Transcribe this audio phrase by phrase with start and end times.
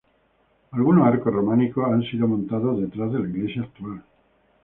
[0.71, 4.01] Algunos arcos románicos, han sido montados detrás de la iglesia actual.